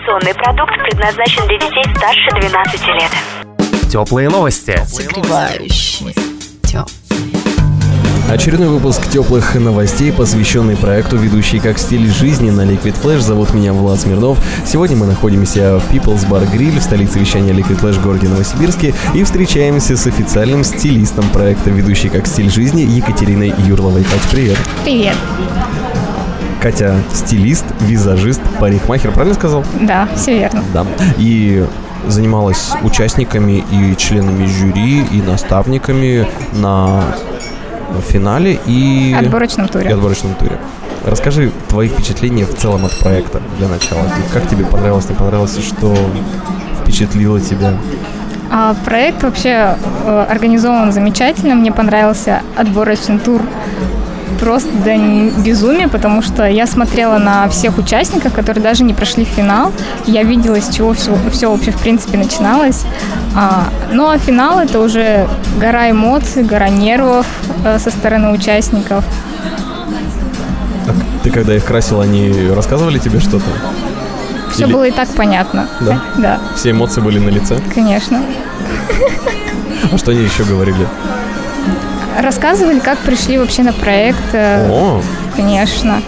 [0.00, 3.90] Информационный продукт предназначен для детей старше 12 лет.
[3.90, 4.74] Теплые новости.
[4.86, 6.14] Согревающие.
[6.62, 8.30] Теплые.
[8.30, 13.20] Очередной выпуск теплых новостей, посвященный проекту «Ведущий как стиль жизни» на Liquid Flash.
[13.20, 14.38] Зовут меня Влад Смирнов.
[14.64, 18.94] Сегодня мы находимся в People's Bar Grill в столице вещания Liquid Flash в городе Новосибирске
[19.14, 24.04] и встречаемся с официальным стилистом проекта «Ведущий как стиль жизни» Екатериной Юрловой.
[24.04, 24.56] Катя, привет.
[24.82, 25.16] Привет.
[26.60, 29.64] Катя стилист, визажист, парикмахер, правильно сказал?
[29.80, 30.62] Да, все верно.
[30.74, 30.86] Да.
[31.16, 31.64] И
[32.06, 37.02] занималась участниками и членами жюри, и наставниками на
[38.08, 39.16] финале и...
[39.18, 39.88] Отборочном туре.
[39.88, 40.58] И отборочном туре.
[41.04, 44.02] Расскажи твои впечатления в целом от проекта для начала.
[44.32, 45.96] Как тебе понравилось, не понравилось, что
[46.82, 47.72] впечатлило тебя?
[48.52, 51.54] А, проект вообще э, организован замечательно.
[51.54, 53.40] Мне понравился отборочный тур
[54.38, 54.96] просто до
[55.42, 59.72] безумия, потому что я смотрела на всех участников, которые даже не прошли финал.
[60.06, 62.84] Я видела, с чего все, все вообще в принципе начиналось.
[63.34, 65.28] А, ну а финал это уже
[65.58, 67.26] гора эмоций, гора нервов
[67.64, 69.04] э, со стороны участников.
[70.86, 73.46] А ты когда их красил, они рассказывали тебе что-то?
[74.52, 74.72] Все Или...
[74.72, 75.68] было и так понятно.
[75.80, 76.02] Да?
[76.18, 76.40] Да.
[76.56, 77.58] Все эмоции были на лице?
[77.74, 78.22] Конечно.
[79.92, 80.86] А что они еще говорили?
[82.18, 84.34] Рассказывали, как пришли вообще на проект.
[84.34, 85.02] Э, О!
[85.36, 86.02] Конечно.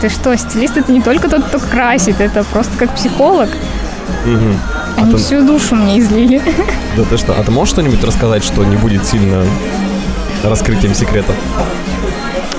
[0.00, 3.48] Ты что, стилист это не только тот, кто красит, это просто как психолог.
[4.24, 4.54] Угу.
[4.96, 6.40] Они а всю душу мне излили.
[6.96, 7.32] Да ты что?
[7.38, 9.44] А ты можешь что-нибудь рассказать, что не будет сильно
[10.42, 11.36] раскрытием секретов?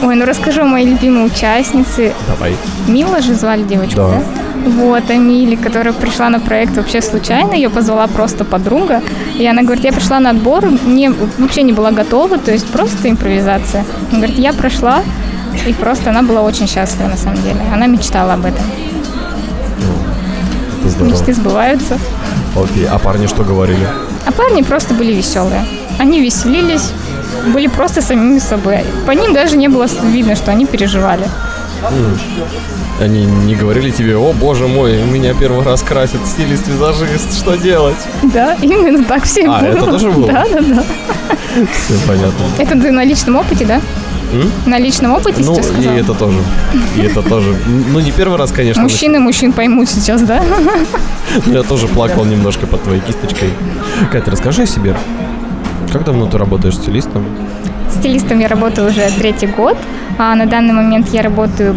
[0.02, 2.14] Ой, ну расскажу о моей любимой участнице.
[2.28, 2.56] Давай.
[2.88, 4.08] Мила же звали девочку, да?
[4.08, 4.24] да?
[4.66, 9.02] Вот, Амили, которая пришла на проект вообще случайно, ее позвала просто подруга.
[9.38, 13.10] И она говорит, я пришла на отбор, мне вообще не была готова, то есть просто
[13.10, 13.86] импровизация.
[14.12, 15.02] Она говорит, я прошла,
[15.66, 17.62] и просто она была очень счастлива на самом деле.
[17.74, 18.64] Она мечтала об этом.
[20.80, 21.14] Это здорово.
[21.14, 21.98] Мечты сбываются.
[22.56, 23.88] Окей, а парни что говорили?
[24.26, 25.66] А парни просто были веселые.
[26.00, 26.92] Они веселились,
[27.54, 28.80] были просто самими собой.
[29.06, 31.26] По ним даже не было видно, что они переживали.
[33.00, 37.96] Они не говорили тебе, о боже мой, меня первый раз красит стилист-визажист, что делать?
[38.24, 39.68] Да, именно так все а, было.
[39.68, 40.28] это тоже было?
[40.28, 40.84] Да, да, да.
[41.54, 42.46] Все понятно.
[42.58, 43.82] Это ты на личном опыте, да?
[44.32, 44.52] М?
[44.66, 46.38] На личном опыте ну, сейчас и это тоже.
[46.96, 47.56] И это тоже.
[47.68, 48.84] Ну, не первый раз, конечно.
[48.84, 50.44] Мужчины мужчин поймут сейчас, да?
[51.48, 53.50] Я тоже плакал немножко под твоей кисточкой.
[54.12, 54.96] Катя, расскажи о себе.
[55.92, 57.26] Как давно ты работаешь стилистом?
[57.92, 59.78] Стилистом я работаю уже третий год.
[60.18, 61.76] А на данный момент я работаю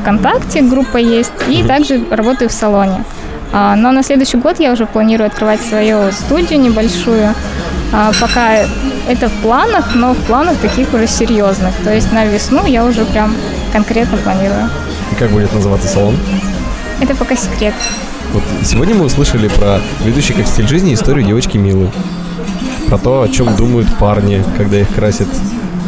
[0.00, 3.04] ВКонтакте, группа есть, и также работаю в салоне.
[3.52, 7.34] А, но на следующий год я уже планирую открывать свою студию небольшую.
[7.92, 8.64] А, пока
[9.08, 11.74] это в планах, но в планах таких уже серьезных.
[11.84, 13.34] То есть на весну я уже прям
[13.72, 14.70] конкретно планирую.
[15.10, 16.16] И как будет называться салон?
[17.00, 17.74] Это пока секрет.
[18.32, 21.90] Вот сегодня мы услышали про ведущий как стиль жизни историю девочки Милы.
[22.92, 25.26] Про то, о чем думают парни, когда их красит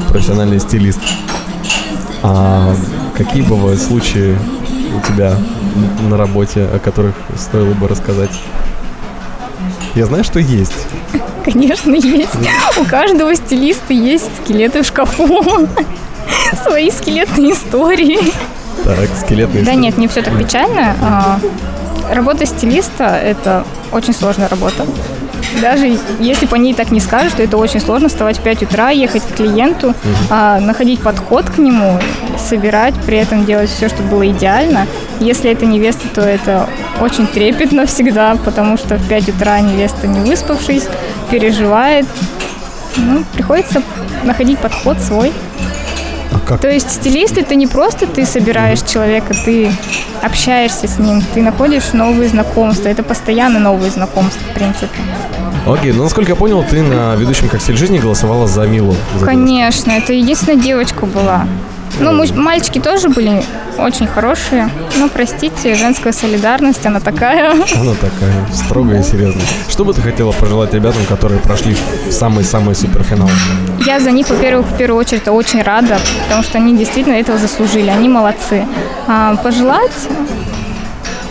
[0.09, 1.00] профессиональный стилист.
[2.22, 2.75] А
[3.15, 4.38] какие бывают случаи
[4.97, 5.37] у тебя
[6.09, 8.31] на работе, о которых стоило бы рассказать?
[9.94, 10.72] Я знаю, что есть.
[11.44, 12.38] Конечно, есть.
[12.81, 15.69] У каждого стилиста есть скелеты в шкафу.
[16.66, 18.32] Свои скелетные истории.
[18.82, 20.97] Так, скелетные Да нет, не все так печально.
[21.03, 21.38] А,
[22.10, 24.86] работа стилиста– это очень сложная работа.
[25.60, 28.91] Даже если по ней так не скажешь, то это очень сложно вставать в 5 утра,
[28.91, 29.97] ехать к клиенту, угу.
[30.31, 31.99] а, находить подход к нему,
[32.38, 34.87] собирать, при этом делать все, чтобы было идеально.
[35.21, 36.69] Если это невеста, то это
[37.00, 40.84] очень трепетно всегда, потому что в 5 утра невеста не выспавшись,
[41.31, 42.06] переживает.
[42.97, 43.83] Ну, приходится
[44.22, 45.33] находить подход свой.
[46.44, 46.60] Как?
[46.60, 49.71] То есть стилист это не просто ты собираешь человека, ты
[50.22, 52.88] общаешься с ним, ты находишь новые знакомства.
[52.88, 54.99] Это постоянно новые знакомства, в принципе.
[55.66, 58.94] Окей, ну насколько я понял, ты на ведущем «Как стиль жизни» голосовала за Милу.
[59.16, 60.04] За Конечно, девушку.
[60.04, 61.47] это единственная девочка была.
[62.00, 63.43] Ну, мальчики тоже были
[63.78, 64.69] очень хорошие.
[64.99, 67.53] Но, простите, женская солидарность, она такая.
[67.74, 69.45] Она такая, строгая и серьезная.
[69.69, 73.28] Что бы ты хотела пожелать ребятам, которые прошли в самый-самый суперфинал?
[73.84, 77.91] Я за них, во-первых, в первую очередь очень рада, потому что они действительно этого заслужили.
[77.91, 78.65] Они молодцы.
[79.07, 79.92] А, пожелать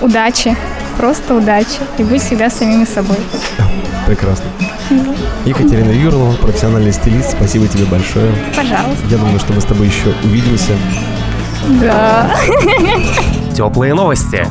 [0.02, 0.56] удачи,
[0.98, 3.18] просто удачи и быть всегда самими собой.
[4.06, 4.46] Прекрасно.
[5.46, 8.32] Екатерина Юрлова, профессиональный стилист, спасибо тебе большое.
[8.56, 9.04] Пожалуйста.
[9.10, 10.74] Я думаю, что мы с тобой еще увидимся.
[11.82, 12.36] Да.
[13.56, 14.46] Теплые новости.